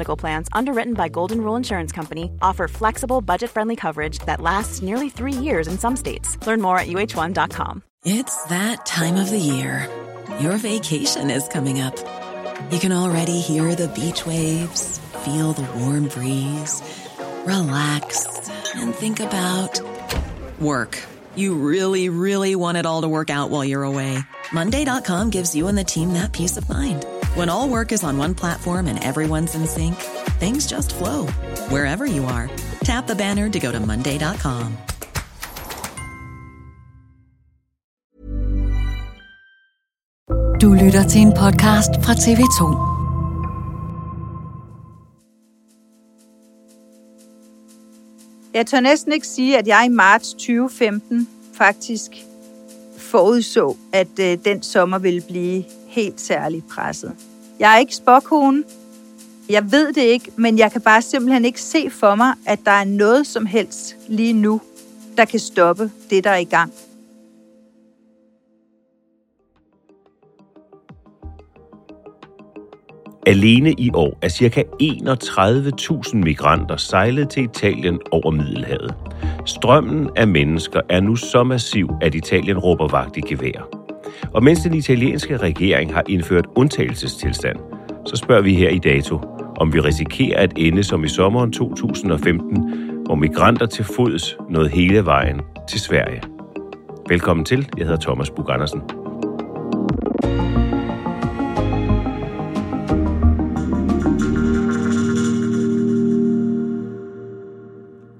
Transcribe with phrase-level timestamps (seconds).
[0.00, 4.80] Medical Plans, underwritten by Golden Rule Insurance Company, offer flexible, budget friendly coverage that lasts
[4.80, 6.38] nearly three years in some states.
[6.46, 7.82] Learn more at uh1.com.
[8.06, 9.86] It's that time of the year.
[10.40, 11.96] Your vacation is coming up.
[12.72, 16.80] You can already hear the beach waves, feel the warm breeze,
[17.44, 18.24] relax,
[18.76, 19.78] and think about
[20.58, 20.96] work.
[21.36, 24.18] You really, really want it all to work out while you're away.
[24.50, 27.04] Monday.com gives you and the team that peace of mind.
[27.36, 29.94] When all work is on one platform and everyone's in sync,
[30.40, 31.26] things just flow
[31.68, 32.50] wherever you are.
[32.82, 34.76] Tap the banner to go to Monday.com.
[40.60, 42.90] Du lytter til en podcast fra TV2.
[48.54, 52.10] Jeg tør næsten ikke sige, at jeg i marts 2015 faktisk
[52.96, 57.12] forudså, at øh, den sommer ville blive helt særligt presset.
[57.58, 58.64] Jeg er ikke spåkone.
[59.48, 62.70] Jeg ved det ikke, men jeg kan bare simpelthen ikke se for mig, at der
[62.70, 64.60] er noget som helst lige nu,
[65.16, 66.72] der kan stoppe det, der er i gang.
[73.26, 74.62] Alene i år er ca.
[74.82, 78.94] 31.000 migranter sejlet til Italien over Middelhavet.
[79.46, 83.89] Strømmen af mennesker er nu så massiv, at Italien råber vagt i gevær.
[84.34, 87.56] Og mens den italienske regering har indført undtagelsestilstand,
[88.06, 89.20] så spørger vi her i dato,
[89.56, 92.72] om vi risikerer at ende som i sommeren 2015,
[93.06, 96.22] hvor migranter til fods nåede hele vejen til Sverige.
[97.08, 97.68] Velkommen til.
[97.78, 98.80] Jeg hedder Thomas Bug Andersen.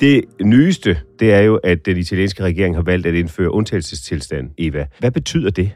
[0.00, 4.50] Det nyeste, det er jo, at den italienske regering har valgt at indføre undtagelsestilstand.
[4.58, 5.70] Eva, hvad betyder det?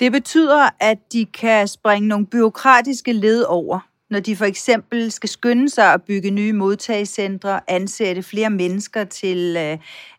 [0.00, 3.80] Det betyder, at de kan springe nogle byråkratiske led over,
[4.10, 9.56] når de for eksempel skal skynde sig at bygge nye modtagscentre, ansætte flere mennesker til
[9.58, 9.78] øh,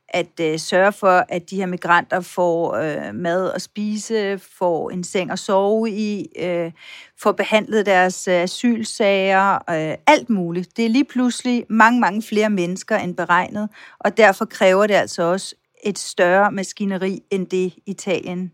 [0.09, 5.03] at øh, sørge for, at de her migranter får øh, mad at spise, får en
[5.03, 6.71] seng at sove i, øh,
[7.19, 10.77] får behandlet deres øh, asylsager, øh, alt muligt.
[10.77, 13.69] Det er lige pludselig mange, mange flere mennesker end beregnet,
[13.99, 15.55] og derfor kræver det altså også
[15.85, 18.51] et større maskineri, end det Italien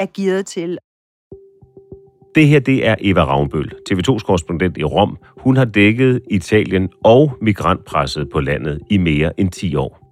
[0.00, 0.78] er givet til.
[2.34, 5.18] Det her, det er Eva Ravnbøl, TV2's korrespondent i Rom.
[5.38, 10.08] Hun har dækket Italien og migrantpresset på landet i mere end 10 år.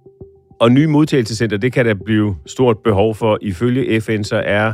[0.59, 3.37] Og nye modtagelsescenter, det kan der blive stort behov for.
[3.41, 4.73] Ifølge FN så er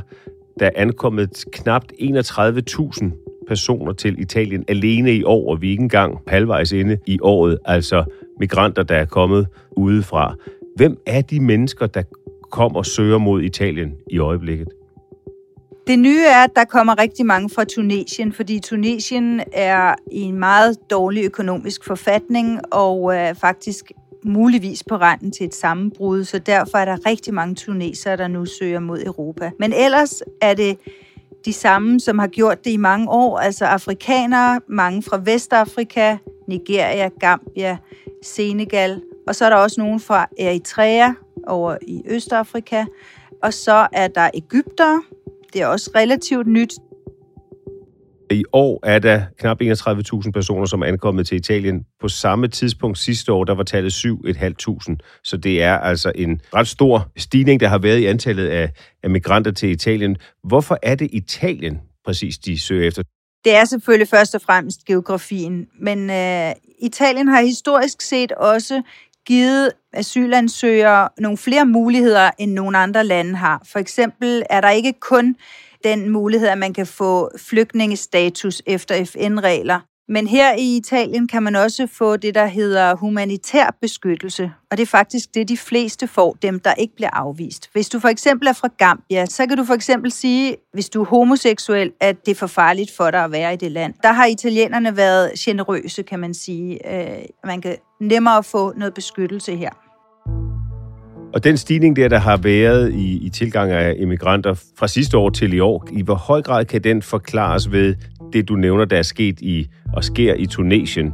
[0.59, 6.19] der ankommet knap 31.000 personer til Italien alene i år, og vi er ikke engang
[6.28, 8.03] halvvejs inde i året, altså
[8.40, 10.35] migranter, der er kommet udefra.
[10.75, 12.03] Hvem er de mennesker, der
[12.51, 14.68] kommer og søger mod Italien i øjeblikket?
[15.88, 20.39] Det nye er, at der kommer rigtig mange fra Tunesien, fordi Tunesien er i en
[20.39, 23.91] meget dårlig økonomisk forfatning og øh, faktisk
[24.25, 28.45] muligvis på randen til et sammenbrud, så derfor er der rigtig mange tunesere, der nu
[28.45, 29.51] søger mod Europa.
[29.59, 30.77] Men ellers er det
[31.45, 36.17] de samme, som har gjort det i mange år, altså afrikanere, mange fra Vestafrika,
[36.47, 37.77] Nigeria, Gambia,
[38.23, 41.11] Senegal, og så er der også nogen fra Eritrea
[41.47, 42.85] over i Østafrika,
[43.44, 45.00] og så er der Ægypter,
[45.53, 46.74] det er også relativt nyt.
[48.31, 51.84] I år er der knap 31.000 personer, som er ankommet til Italien.
[52.02, 55.22] På samme tidspunkt sidste år, der var tallet 7.500.
[55.24, 58.72] Så det er altså en ret stor stigning, der har været i antallet af,
[59.03, 60.18] af migranter til Italien.
[60.44, 63.04] Hvorfor er det Italien præcis, de søger efter?
[63.45, 66.51] Det er selvfølgelig først og fremmest geografien, men øh,
[66.81, 68.81] Italien har historisk set også
[69.25, 73.62] givet asylansøgere nogle flere muligheder, end nogle andre lande har.
[73.66, 75.36] For eksempel er der ikke kun
[75.84, 79.80] den mulighed, at man kan få flygtningestatus efter FN-regler.
[80.09, 84.51] Men her i Italien kan man også få det, der hedder humanitær beskyttelse.
[84.71, 87.69] Og det er faktisk det, de fleste får, dem der ikke bliver afvist.
[87.73, 91.01] Hvis du for eksempel er fra Gambia, så kan du for eksempel sige, hvis du
[91.01, 93.94] er homoseksuel, at det er for farligt for dig at være i det land.
[94.03, 96.94] Der har italienerne været generøse, kan man sige.
[96.94, 99.69] Øh, man kan nemmere få noget beskyttelse her.
[101.33, 105.29] Og den stigning der, der har været i, i tilgang af immigranter fra sidste år
[105.29, 107.95] til i år, i hvor høj grad kan den forklares ved
[108.33, 111.13] det, du nævner, der er sket i og sker i Tunesien?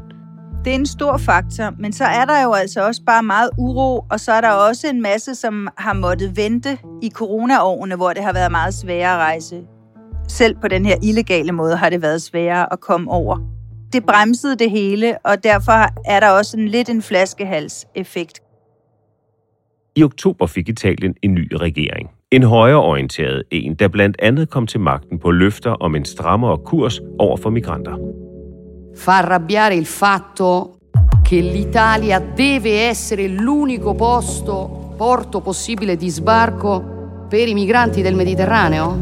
[0.66, 4.06] Det er en stor faktor, men så er der jo altså også bare meget uro,
[4.12, 8.24] og så er der også en masse, som har måttet vente i coronaårene, hvor det
[8.24, 9.62] har været meget sværere at rejse.
[10.28, 13.38] Selv på den her illegale måde har det været sværere at komme over.
[13.94, 18.40] Det bremsede det hele, og derfor er der også en lidt en flaskehalseffekt.
[19.96, 22.10] I oktober fik Italien en ny regering.
[22.32, 27.02] En højreorienteret en, der blandt andet kom til magten på løfter om en strammere kurs
[27.20, 27.98] over for migranter.
[28.98, 30.78] Fa arrabbiare il fatto
[31.26, 36.84] che l'Italia deve essere l'unico posto, porto possibile di sbarco
[37.30, 38.98] per i migranti del Mediterraneo?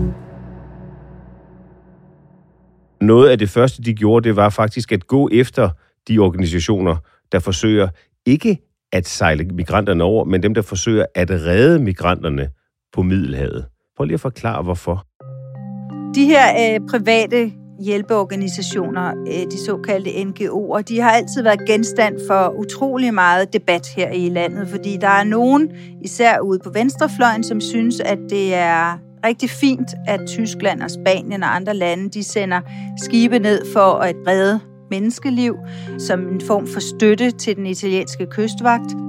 [3.02, 5.70] Noget af det første, de gjorde, det var faktisk at gå efter
[6.08, 6.96] de organisationer,
[7.32, 7.88] der forsøger
[8.26, 8.58] ikke
[8.92, 12.50] at sejle migranterne over, men dem, der forsøger at redde migranterne
[12.94, 13.66] på Middelhavet.
[13.98, 15.06] Prøv lige at forklare, hvorfor.
[16.16, 22.50] De her øh, private hjælpeorganisationer, øh, de såkaldte NGO'er, de har altid været genstand for
[22.50, 27.62] utrolig meget debat her i landet, fordi der er nogen, især ude på venstrefløjen, som
[27.62, 32.62] synes, at det er rigtig fint, at Tyskland og Spanien og andre lande, de sender
[33.04, 34.60] skibe ned for at redde
[34.92, 35.56] menneskeliv
[36.00, 39.07] som en form for støtte til den italienske kystvagt.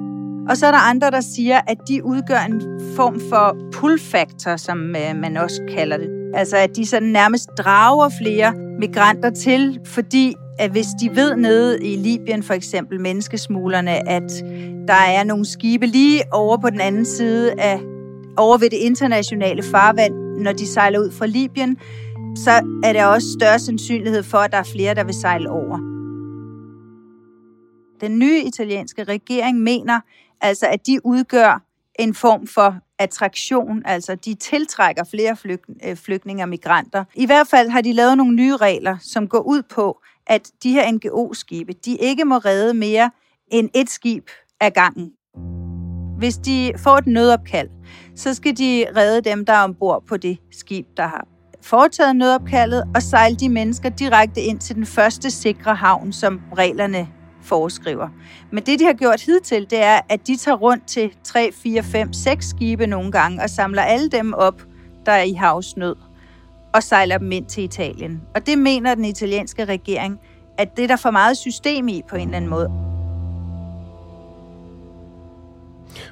[0.49, 2.63] Og så er der andre, der siger, at de udgør en
[2.97, 6.09] form for pull factor, som øh, man også kalder det.
[6.35, 11.85] Altså at de sådan nærmest drager flere migranter til, fordi at hvis de ved nede
[11.85, 14.31] i Libyen for eksempel, menneskesmuglerne, at
[14.89, 17.81] der er nogle skibe lige over på den anden side af,
[18.37, 21.77] over ved det internationale farvand, når de sejler ud fra Libyen,
[22.37, 22.51] så
[22.85, 25.79] er der også større sandsynlighed for, at der er flere, der vil sejle over.
[28.01, 30.01] Den nye italienske regering mener
[30.41, 31.63] altså, at de udgør
[31.99, 35.37] en form for attraktion, altså de tiltrækker flere
[35.85, 37.05] øh, flygtninge og migranter.
[37.15, 40.73] I hvert fald har de lavet nogle nye regler, som går ud på, at de
[40.73, 43.11] her NGO-skibe, de ikke må redde mere
[43.49, 44.29] end et skib
[44.61, 45.13] ad gangen.
[46.19, 47.69] Hvis de får et nødopkald,
[48.17, 51.27] så skal de redde dem, der er ombord på det skib, der har
[51.63, 57.09] foretaget nødopkaldet og sejle de mennesker direkte ind til den første sikre havn, som reglerne
[57.49, 58.09] foreskriver.
[58.51, 61.83] Men det, de har gjort hidtil, det er, at de tager rundt til 3, 4,
[61.83, 64.63] 5, 6 skibe nogle gange og samler alle dem op,
[65.07, 65.97] der er i havsnød,
[66.75, 68.23] og sejler dem ind til Italien.
[68.35, 70.21] Og det mener den italienske regering,
[70.59, 72.71] at det er der for meget system i på en eller anden måde.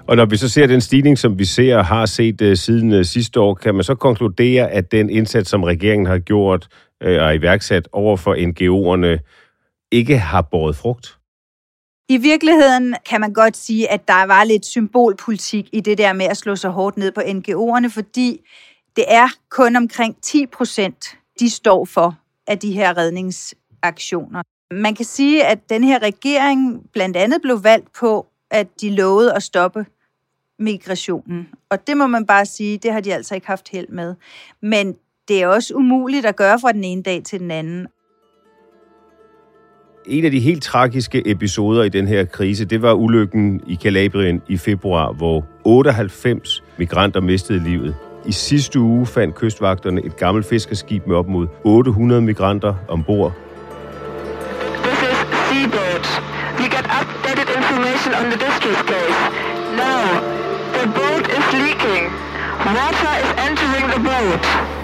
[0.06, 2.93] Og når vi så ser den stigning, som vi ser og har set uh, siden
[2.93, 6.69] uh, sidste år, kan man så konkludere, at den indsats, som regeringen har gjort
[7.05, 9.19] uh, og iværksat over for NGO'erne,
[9.93, 11.15] ikke har båret frugt?
[12.08, 16.26] I virkeligheden kan man godt sige, at der var lidt symbolpolitik i det der med
[16.26, 18.41] at slå så hårdt ned på NGO'erne, fordi
[18.97, 24.43] det er kun omkring 10 procent, de står for af de her redningsaktioner.
[24.70, 29.35] Man kan sige, at den her regering blandt andet blev valgt på, at de lovede
[29.35, 29.87] at stoppe
[30.59, 31.49] migrationen.
[31.70, 34.14] Og det må man bare sige, det har de altså ikke haft held med.
[34.62, 34.97] Men
[35.29, 37.87] det er også umuligt at gøre fra den ene dag til den anden.
[40.06, 44.43] En af de helt tragiske episoder i den her krise, det var ulykken i Kalabrien
[44.49, 47.94] i februar, hvor 98 migranter mistede livet.
[48.26, 53.33] I sidste uge fandt kystvagterne et gammelt fiskerskib med op mod 800 migranter ombord.
[54.85, 56.07] This is Seaboat.
[56.59, 59.21] We get updated information on the distress case.
[59.85, 60.04] Now,
[60.76, 62.04] the boat is leaking.
[62.78, 64.75] Water is entering the boat.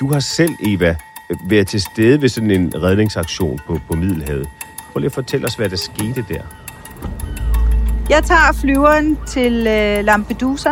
[0.00, 0.96] Du har selv, Eva,
[1.44, 4.48] været til stede ved sådan en redningsaktion på, på Middelhavet.
[4.92, 6.42] Prøv lige at fortælle os, hvad der skete der.
[8.10, 10.70] Jeg tager flyveren til øh, Lampedusa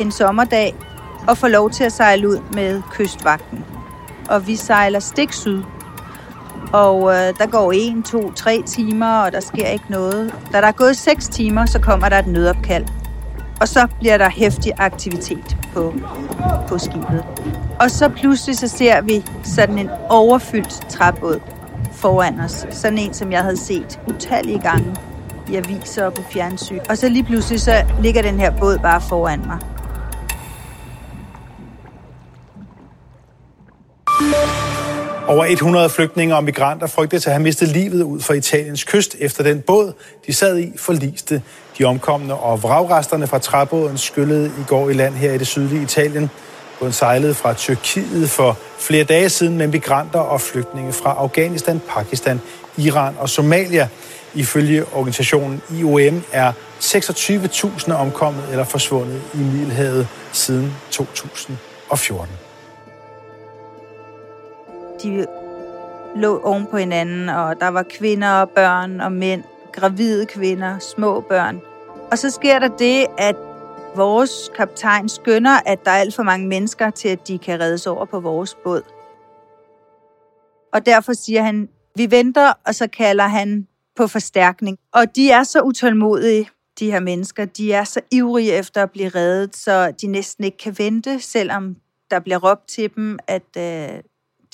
[0.00, 0.74] en sommerdag
[1.28, 3.64] og får lov til at sejle ud med kystvagten.
[4.28, 5.62] Og vi sejler stik syd.
[6.72, 10.34] Og øh, der går en, to, tre timer, og der sker ikke noget.
[10.52, 12.84] Da der er gået 6 timer, så kommer der et nødopkald.
[13.60, 15.94] Og så bliver der hæftig aktivitet på,
[16.68, 17.24] på skibet.
[17.80, 21.40] Og så pludselig så ser vi sådan en overfyldt træbåd
[21.92, 22.66] foran os.
[22.70, 24.96] Sådan en, som jeg havde set utallige gange
[25.48, 26.80] i aviser og på fjernsyn.
[26.88, 29.58] Og så lige pludselig så ligger den her båd bare foran mig.
[35.28, 39.42] Over 100 flygtninge og migranter frygtes at have mistet livet ud for Italiens kyst, efter
[39.42, 39.92] den båd,
[40.26, 41.42] de sad i, forliste.
[41.78, 45.82] De omkomne og vragresterne fra træbåden skyllede i går i land her i det sydlige
[45.82, 46.30] Italien.
[46.78, 52.40] Båden sejlede fra Tyrkiet for flere dage siden med migranter og flygtninge fra Afghanistan, Pakistan,
[52.76, 53.88] Iran og Somalia.
[54.34, 62.34] Ifølge organisationen IOM er 26.000 omkommet eller forsvundet i Middelhavet siden 2014.
[65.02, 65.26] De
[66.16, 69.42] lå oven på hinanden, og der var kvinder og børn og mænd,
[69.72, 71.60] gravide kvinder, små børn.
[72.10, 73.36] Og så sker der det, at
[73.96, 77.86] vores kaptajn skønner, at der er alt for mange mennesker til, at de kan reddes
[77.86, 78.82] over på vores båd.
[80.72, 84.78] Og derfor siger han, vi venter, og så kalder han på forstærkning.
[84.92, 87.44] Og de er så utålmodige, de her mennesker.
[87.44, 91.76] De er så ivrige efter at blive reddet, så de næsten ikke kan vente, selvom
[92.10, 94.02] der bliver råbt til dem, at øh,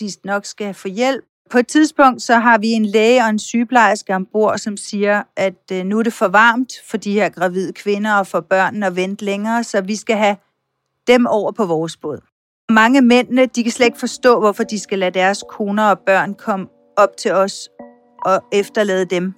[0.01, 1.25] de nok skal få hjælp.
[1.53, 5.73] På et tidspunkt så har vi en læge og en sygeplejerske ombord, som siger, at
[5.73, 8.97] øh, nu er det for varmt for de her gravide kvinder og for børnene at
[8.97, 10.37] vente længere, så vi skal have
[11.07, 12.19] dem over på vores båd.
[12.69, 15.99] Mange af mændene, de kan slet ikke forstå, hvorfor de skal lade deres koner og
[15.99, 16.67] børn komme
[16.97, 17.69] op til os
[18.25, 19.35] og efterlade dem.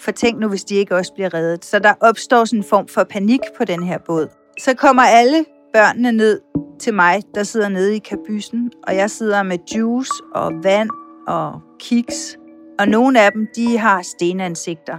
[0.00, 1.64] For tænk nu, hvis de ikke også bliver reddet.
[1.64, 4.28] Så der opstår sådan en form for panik på den her båd.
[4.60, 6.40] Så kommer alle børnene ned
[6.80, 10.90] til mig, der sidder nede i kabysen, og jeg sidder med juice og vand
[11.28, 12.38] og kiks.
[12.78, 14.98] Og nogle af dem, de har stenansigter.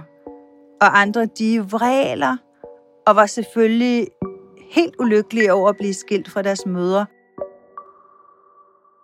[0.80, 2.36] Og andre, de vræler
[3.06, 4.06] og var selvfølgelig
[4.70, 7.06] helt ulykkelige over at blive skilt fra deres mødre.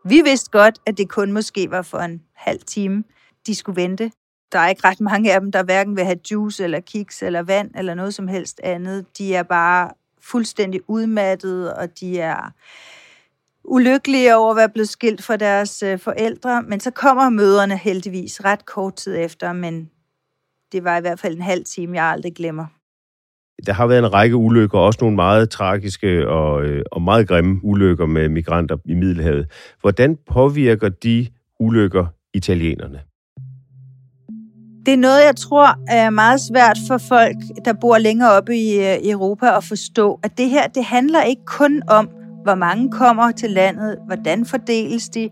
[0.05, 3.05] Vi vidste godt, at det kun måske var for en halv time,
[3.47, 4.11] de skulle vente.
[4.53, 7.43] Der er ikke ret mange af dem, der hverken vil have juice eller kiks eller
[7.43, 9.07] vand eller noget som helst andet.
[9.19, 9.91] De er bare
[10.21, 12.53] fuldstændig udmattede, og de er
[13.69, 16.63] ulykkelige over at være blevet skilt fra deres øh, forældre.
[16.63, 19.91] Men så kommer møderne heldigvis ret kort tid efter, men
[20.73, 22.67] det var i hvert fald en halv time, jeg aldrig glemmer.
[23.67, 27.61] Der har været en række ulykker, også nogle meget tragiske og, øh, og meget grimme
[27.63, 29.47] ulykker med migranter i Middelhavet.
[29.81, 31.27] Hvordan påvirker de
[31.61, 33.01] ulykker italienerne?
[34.87, 38.79] Det er noget, jeg tror er meget svært for folk, der bor længere oppe i
[38.79, 42.09] øh, Europa at forstå, at det her, det handler ikke kun om,
[42.47, 45.29] hvor mange kommer til landet, hvordan fordeles de,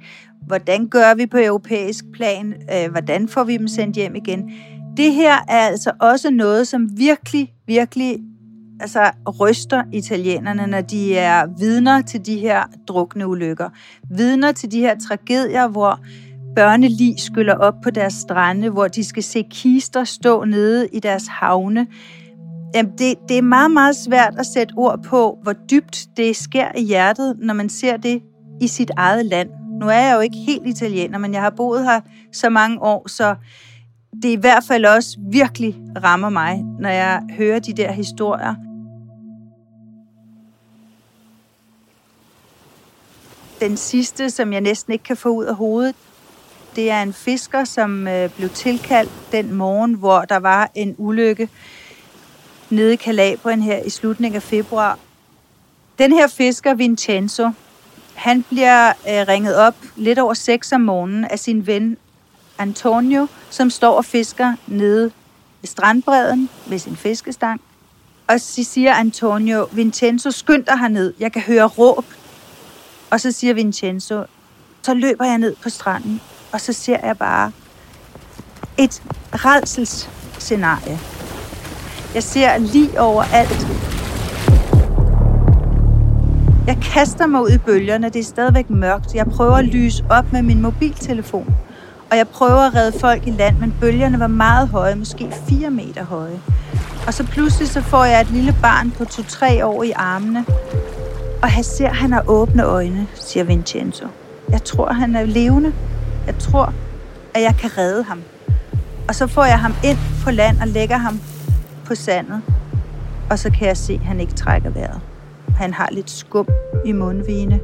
[0.47, 4.51] hvordan gør vi på europæisk plan, øh, hvordan får vi dem sendt hjem igen.
[4.97, 8.19] Det her er altså også noget, som virkelig, virkelig
[8.81, 13.69] altså, ryster italienerne, når de er vidner til de her drukne ulykker.
[14.11, 16.01] Vidner til de her tragedier, hvor
[16.57, 21.27] børnelig skyller op på deres strande, hvor de skal se kister stå nede i deres
[21.27, 21.87] havne.
[22.75, 26.69] Jamen, det, det er meget, meget svært at sætte ord på, hvor dybt det sker
[26.77, 28.23] i hjertet, når man ser det
[28.61, 29.51] i sit eget land.
[29.81, 32.01] Nu er jeg jo ikke helt italiener, men jeg har boet her
[32.33, 33.35] så mange år, så
[34.23, 38.55] det i hvert fald også virkelig rammer mig, når jeg hører de der historier.
[43.61, 45.95] Den sidste, som jeg næsten ikke kan få ud af hovedet,
[46.77, 51.49] det er en fisker, som øh, blev tilkaldt den morgen, hvor der var en ulykke
[52.75, 54.99] nede i Kalabrien her i slutningen af februar.
[55.99, 57.51] Den her fisker, Vincenzo,
[58.15, 61.97] han bliver øh, ringet op lidt over 6 om morgenen af sin ven
[62.59, 65.13] Antonio, som står og fisker nede
[65.61, 67.61] ved strandbredden med sin fiskestang.
[68.27, 72.05] Og så siger Antonio, Vincenzo, skynd dig herned, jeg kan høre råb.
[73.11, 74.25] Og så siger Vincenzo,
[74.83, 76.21] så løber jeg ned på stranden,
[76.53, 77.53] og så ser jeg bare
[78.79, 79.03] et
[79.33, 81.14] redselsscenarie.
[82.15, 83.67] Jeg ser lige over alt.
[86.67, 88.09] Jeg kaster mig ud i bølgerne.
[88.09, 89.15] Det er stadigvæk mørkt.
[89.15, 91.55] Jeg prøver at lyse op med min mobiltelefon.
[92.11, 95.71] Og jeg prøver at redde folk i land, men bølgerne var meget høje, måske 4
[95.71, 96.41] meter høje.
[97.07, 100.45] Og så pludselig så får jeg et lille barn på 2-3 år i armene.
[101.43, 104.07] Og her ser, at han har åbne øjne, siger Vincenzo.
[104.51, 105.73] Jeg tror, han er levende.
[106.27, 106.73] Jeg tror,
[107.35, 108.23] at jeg kan redde ham.
[109.09, 111.21] Og så får jeg ham ind på land og lægger ham
[111.85, 112.43] på sandet.
[113.31, 115.01] Og så kan jeg se, at han ikke trækker vejret.
[115.57, 116.49] Han har lidt skum
[116.85, 117.61] i mundvigene,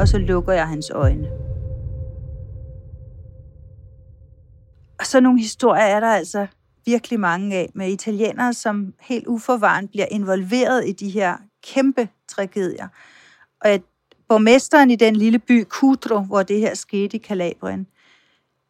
[0.00, 1.28] og så lukker jeg hans øjne.
[4.98, 6.46] Og så nogle historier er der altså
[6.86, 12.88] virkelig mange af, med italienere, som helt uforvarende bliver involveret i de her kæmpe tragedier.
[13.60, 13.82] Og at
[14.28, 17.86] borgmesteren i den lille by Cudro, hvor det her skete i Kalabrien,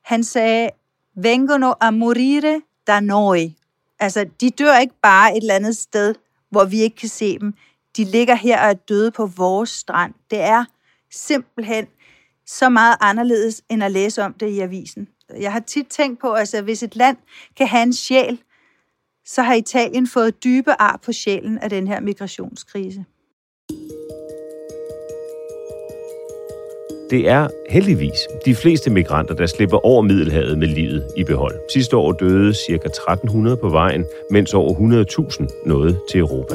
[0.05, 0.71] han sagde,
[1.15, 3.58] vengono a morire da noi.
[4.01, 6.15] Altså, de dør ikke bare et eller andet sted,
[6.51, 7.55] hvor vi ikke kan se dem.
[7.97, 10.15] De ligger her og er døde på vores strand.
[10.31, 10.65] Det er
[11.11, 11.87] simpelthen
[12.47, 15.09] så meget anderledes, end at læse om det i avisen.
[15.41, 17.17] Jeg har tit tænkt på, at altså, hvis et land
[17.57, 18.43] kan have en sjæl,
[19.25, 23.05] så har Italien fået dybe ar på sjælen af den her migrationskrise.
[27.11, 31.55] Det er heldigvis de fleste migranter, der slipper over Middelhavet med livet i behold.
[31.73, 32.75] Sidste år døde ca.
[32.75, 36.55] 1300 på vejen, mens over 100.000 nåede til Europa.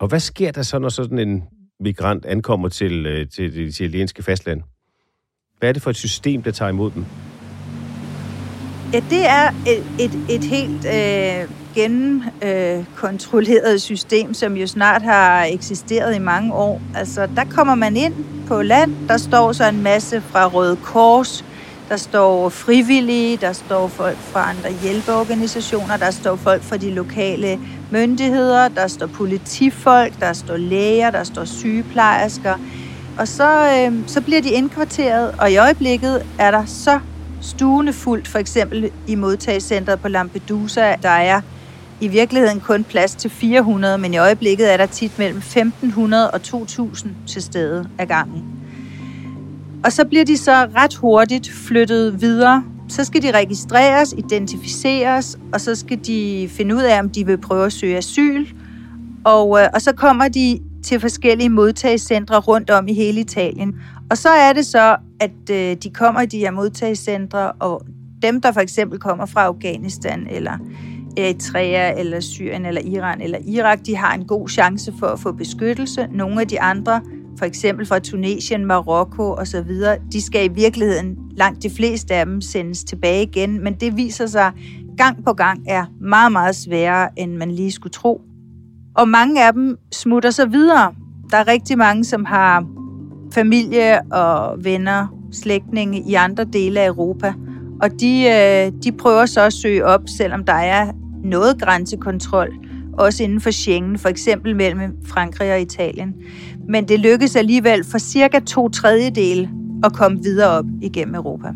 [0.00, 1.42] Og hvad sker der så, når sådan en
[1.80, 4.62] migrant ankommer til, øh, til det italienske fastland?
[5.58, 7.04] Hvad er det for et system, der tager imod dem?
[8.94, 15.44] Ja, det er et, et, et helt øh, gennemkontrolleret øh, system, som jo snart har
[15.44, 16.80] eksisteret i mange år.
[16.94, 18.14] Altså, der kommer man ind
[18.48, 21.44] på land, der står så en masse fra Røde Kors,
[21.88, 27.58] der står frivillige, der står folk fra andre hjælpeorganisationer, der står folk fra de lokale
[27.90, 32.54] myndigheder, der står politifolk, der står læger, der står sygeplejersker.
[33.18, 37.00] Og så, øh, så bliver de indkvarteret, og i øjeblikket er der så
[37.44, 41.40] stuende fuldt, for eksempel i modtagscentret på Lampedusa, der er
[42.00, 46.42] i virkeligheden kun plads til 400, men i øjeblikket er der tit mellem 1500 og
[46.42, 48.44] 2000 til stede ad gangen.
[49.84, 52.64] Og så bliver de så ret hurtigt flyttet videre.
[52.88, 57.38] Så skal de registreres, identificeres, og så skal de finde ud af, om de vil
[57.38, 58.46] prøve at søge asyl.
[59.24, 63.74] Og, øh, og så kommer de til forskellige modtagscentre rundt om i hele Italien.
[64.10, 67.82] Og så er det så, at øh, de kommer i de her modtagscentre, og
[68.22, 70.58] dem, der for eksempel kommer fra Afghanistan, eller
[71.16, 75.32] Eritrea, eller Syrien, eller Iran, eller Irak, de har en god chance for at få
[75.32, 76.08] beskyttelse.
[76.12, 77.00] Nogle af de andre,
[77.38, 79.70] for eksempel fra Tunesien, Marokko osv.,
[80.12, 84.26] de skal i virkeligheden, langt de fleste af dem, sendes tilbage igen, men det viser
[84.26, 84.52] sig
[84.96, 88.20] gang på gang er meget, meget sværere, end man lige skulle tro.
[88.96, 90.94] Og mange af dem smutter så videre.
[91.30, 92.64] Der er rigtig mange, som har
[93.34, 97.32] familie og venner, slægtninge i andre dele af Europa.
[97.82, 100.92] Og de, øh, de prøver så at søge op, selvom der er
[101.24, 102.48] noget grænsekontrol,
[102.92, 106.14] også inden for Schengen, for eksempel mellem Frankrig og Italien.
[106.68, 109.50] Men det lykkes alligevel for cirka to tredjedele
[109.84, 111.48] at komme videre op igennem Europa.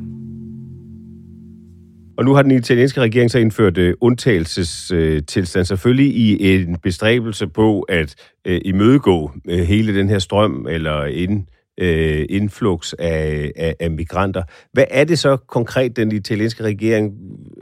[2.18, 7.80] Og nu har den italienske regering så indført øh, undtagelsestilstand, selvfølgelig i en bestræbelse på
[7.80, 11.46] at øh, imødegå hele den her strøm eller ind,
[11.78, 14.42] øh, influx af, af, af migranter.
[14.72, 17.12] Hvad er det så konkret, den italienske regering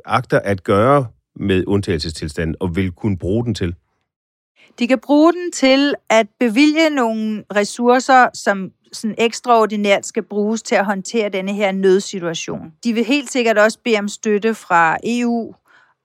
[0.05, 3.75] agter at gøre med undtagelsestilstanden og vil kunne bruge den til?
[4.79, 10.75] De kan bruge den til at bevilge nogle ressourcer, som sådan ekstraordinært skal bruges til
[10.75, 12.73] at håndtere denne her nødsituation.
[12.85, 15.55] De vil helt sikkert også bede om støtte fra EU,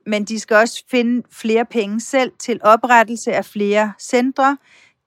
[0.05, 4.57] men de skal også finde flere penge selv til oprettelse af flere centre,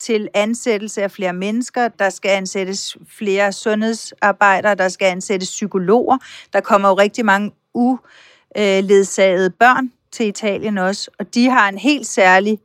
[0.06, 6.18] til ansættelse af flere mennesker, der skal ansættes flere sundhedsarbejdere, der skal ansættes psykologer.
[6.52, 12.06] Der kommer jo rigtig mange uledsagede børn til Italien også, og de har en helt
[12.06, 12.58] særlig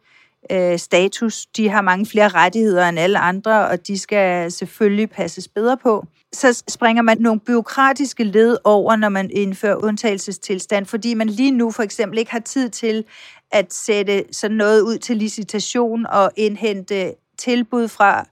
[0.52, 1.46] øh, status.
[1.46, 6.06] De har mange flere rettigheder end alle andre, og de skal selvfølgelig passes bedre på.
[6.34, 11.72] Så springer man nogle byråkratiske led over, når man indfører undtagelsestilstand, fordi man lige nu
[11.72, 13.04] for eksempel ikke har tid til
[13.52, 18.26] at sætte sådan noget ud til licitation og indhente tilbud fra,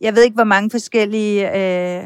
[0.00, 2.04] jeg ved ikke hvor mange forskellige øh,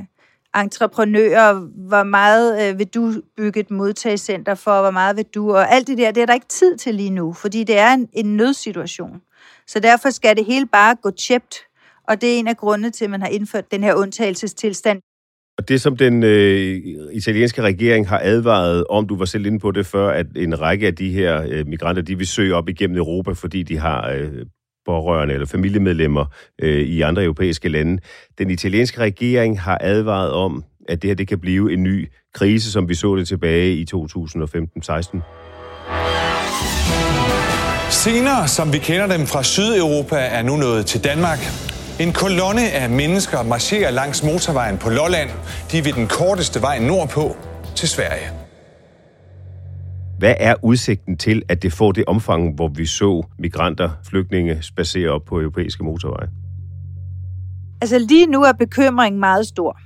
[0.56, 1.54] entreprenører,
[1.88, 5.86] hvor meget øh, vil du bygge et modtagscenter for, hvor meget vil du, og alt
[5.86, 8.36] det der, det er der ikke tid til lige nu, fordi det er en, en
[8.36, 9.20] nødsituation.
[9.66, 11.56] Så derfor skal det hele bare gå tjept,
[12.08, 15.00] og det er en af grundene til, at man har indført den her undtagelsestilstand.
[15.58, 16.80] Og det, som den øh,
[17.12, 20.86] italienske regering har advaret om, du var selv inde på det før, at en række
[20.86, 24.46] af de her øh, migranter, de vil søge op igennem Europa, fordi de har øh,
[24.86, 26.24] pårørende eller familiemedlemmer
[26.62, 28.02] øh, i andre europæiske lande.
[28.38, 32.72] Den italienske regering har advaret om, at det her det kan blive en ny krise,
[32.72, 35.20] som vi så det tilbage i 2015-16.
[37.90, 41.38] Senere, som vi kender dem fra Sydeuropa, er nu nået til Danmark.
[42.00, 45.30] En kolonne af mennesker marcherer langs motorvejen på Lolland.
[45.70, 47.36] De er ved den korteste vej nordpå
[47.76, 48.43] til Sverige.
[50.24, 55.10] Hvad er udsigten til, at det får det omfang, hvor vi så migranter, flygtninge, spacere
[55.10, 56.28] op på europæiske motorveje?
[57.80, 59.78] Altså lige nu er bekymringen meget stor.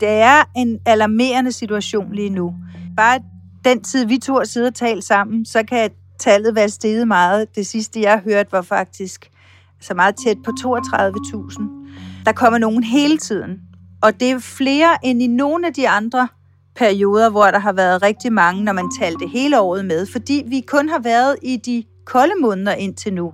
[0.00, 2.54] Det er en alarmerende situation lige nu.
[2.96, 3.20] Bare
[3.64, 7.56] den tid, vi to har siddet og talt sammen, så kan tallet være steget meget.
[7.56, 9.30] Det sidste, jeg hørt, var faktisk
[9.80, 12.24] så meget tæt på 32.000.
[12.24, 13.60] Der kommer nogen hele tiden.
[14.02, 16.28] Og det er flere end i nogle af de andre
[16.80, 20.60] perioder, hvor der har været rigtig mange, når man talte hele året med, fordi vi
[20.60, 23.32] kun har været i de kolde måneder indtil nu.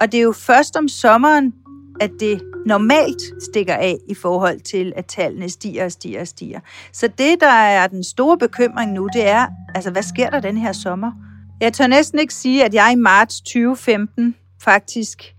[0.00, 1.52] Og det er jo først om sommeren,
[2.00, 6.60] at det normalt stikker af i forhold til, at tallene stiger og stiger og stiger.
[6.92, 10.56] Så det, der er den store bekymring nu, det er, altså hvad sker der den
[10.56, 11.12] her sommer?
[11.60, 15.34] Jeg tør næsten ikke sige, at jeg i marts 2015 faktisk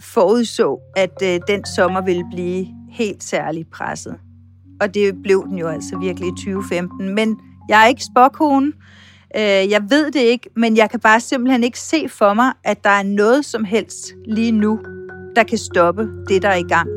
[0.00, 4.18] forudså, at øh, den sommer ville blive helt særligt presset
[4.80, 7.14] og det blev den jo altså virkelig i 2015.
[7.14, 8.72] Men jeg er ikke spåkone.
[9.36, 12.84] Øh, jeg ved det ikke, men jeg kan bare simpelthen ikke se for mig, at
[12.84, 14.80] der er noget som helst lige nu,
[15.36, 16.88] der kan stoppe det, der er i gang.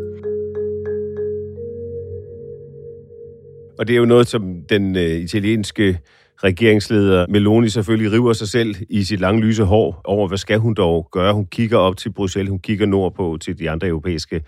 [3.80, 6.00] Og det er jo noget, som den øh, italienske
[6.44, 10.74] regeringsleder Meloni selvfølgelig river sig selv i sit lange lyse hår over, hvad skal hun
[10.74, 11.34] dog gøre?
[11.34, 14.44] Hun kigger op til Bruxelles, hun kigger nordpå til de andre europæiske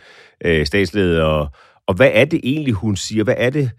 [0.46, 1.50] øh, statsledere.
[1.88, 3.24] Og hvad er det egentlig, hun siger?
[3.24, 3.72] Hvad er det,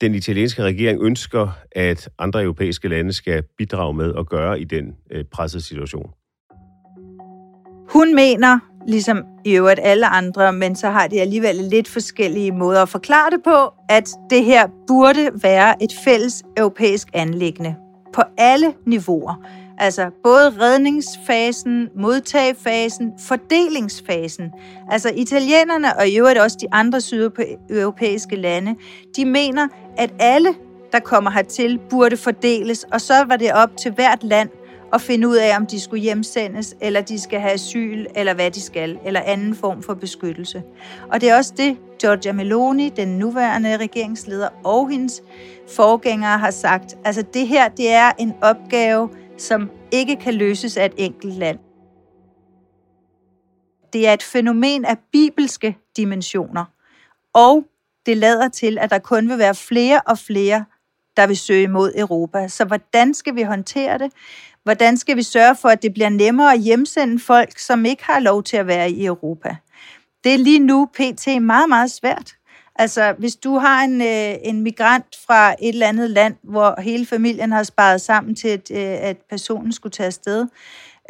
[0.00, 4.96] den italienske regering ønsker, at andre europæiske lande skal bidrage med at gøre i den
[5.10, 6.10] øh, pressede situation?
[7.88, 12.82] Hun mener, ligesom i øvrigt alle andre, men så har de alligevel lidt forskellige måder
[12.82, 17.74] at forklare det på, at det her burde være et fælles europæisk anlæggende
[18.14, 19.44] på alle niveauer.
[19.80, 24.50] Altså både redningsfasen, modtagefasen, fordelingsfasen.
[24.90, 28.74] Altså italienerne og i øvrigt også de andre sydeuropæiske lande,
[29.16, 30.54] de mener, at alle,
[30.92, 34.48] der kommer hertil, burde fordeles, og så var det op til hvert land
[34.92, 38.50] at finde ud af, om de skulle hjemsendes, eller de skal have asyl, eller hvad
[38.50, 40.62] de skal, eller anden form for beskyttelse.
[41.12, 45.22] Og det er også det, Giorgia Meloni, den nuværende regeringsleder, og hendes
[45.76, 46.96] forgængere har sagt.
[47.04, 51.58] Altså det her, det er en opgave, som ikke kan løses af et enkelt land.
[53.92, 56.64] Det er et fænomen af bibelske dimensioner,
[57.32, 57.64] og
[58.06, 60.64] det lader til, at der kun vil være flere og flere,
[61.16, 62.48] der vil søge mod Europa.
[62.48, 64.12] Så hvordan skal vi håndtere det?
[64.62, 68.20] Hvordan skal vi sørge for, at det bliver nemmere at hjemsende folk, som ikke har
[68.20, 69.56] lov til at være i Europa?
[70.24, 71.26] Det er lige nu pt.
[71.42, 72.37] meget, meget svært.
[72.80, 77.06] Altså, hvis du har en, øh, en migrant fra et eller andet land, hvor hele
[77.06, 80.46] familien har sparet sammen til, at, øh, at personen skulle tage afsted,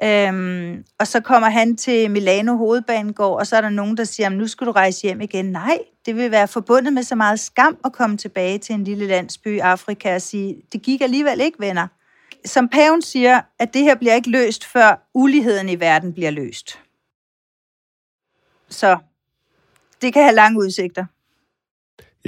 [0.02, 4.28] øhm, og så kommer han til Milano hovedbanegård, og så er der nogen, der siger,
[4.28, 5.44] nu skal du rejse hjem igen.
[5.44, 9.06] Nej, det vil være forbundet med så meget skam at komme tilbage til en lille
[9.06, 11.86] landsby i Afrika og sige, det gik alligevel ikke, venner.
[12.44, 16.78] Som paven siger, at det her bliver ikke løst, før uligheden i verden bliver løst.
[18.68, 18.98] Så
[20.02, 21.04] det kan have lange udsigter.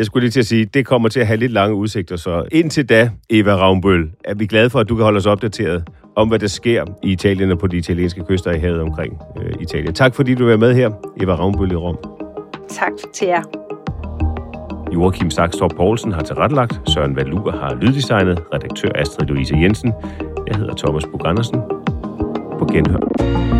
[0.01, 2.45] Jeg skulle lige til at sige, det kommer til at have lidt lange udsigter, så
[2.53, 6.29] indtil da, Eva Ravnbøl, er vi glade for, at du kan holde os opdateret om,
[6.29, 9.95] hvad der sker i Italien og på de italienske kyster i havet omkring øh, Italien.
[9.95, 11.99] Tak fordi du var med her, Eva Ravnbøl i Rom.
[12.69, 13.43] Tak til jer.
[14.95, 19.93] Joachim Saxtorp Poulsen har tilrettelagt, Søren Valur har lyddesignet, redaktør Astrid Louise Jensen.
[20.47, 21.61] Jeg hedder Thomas Bug Andersen.
[22.59, 23.60] På genhør.